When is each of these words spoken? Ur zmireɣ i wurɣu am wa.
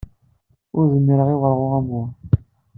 Ur 0.77 0.83
zmireɣ 0.93 1.27
i 1.33 1.35
wurɣu 1.41 1.67
am 1.77 1.87
wa. 1.93 2.03